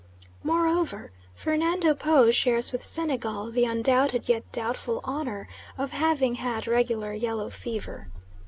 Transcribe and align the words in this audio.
Moreover, 0.41 1.11
Fernando 1.35 1.93
Po 1.93 2.31
shares 2.31 2.71
with 2.71 2.83
Senegal 2.83 3.51
the 3.51 3.65
undoubted 3.65 4.27
yet 4.27 4.51
doubtful 4.51 4.99
honour 5.03 5.47
of 5.77 5.91
having 5.91 6.33
had 6.41 6.65
regular 6.65 7.13
yellow 7.13 7.51
fever. 7.51 8.07